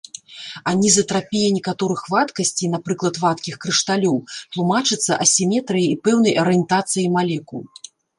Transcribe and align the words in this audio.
Анізатрапія 0.69 1.49
некаторых 1.57 1.99
вадкасцей, 2.13 2.67
напрыклад, 2.75 3.19
вадкіх 3.23 3.59
крышталёў, 3.65 4.15
тлумачыцца 4.55 5.19
асіметрыяй 5.27 5.87
і 5.93 5.99
пэўнай 6.09 6.33
арыентацыяй 6.45 7.07
малекул. 7.19 7.61